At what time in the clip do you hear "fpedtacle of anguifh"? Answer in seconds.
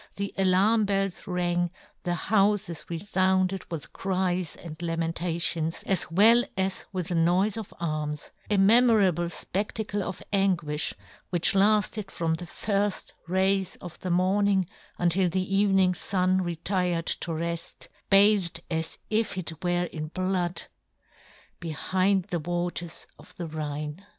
9.25-10.95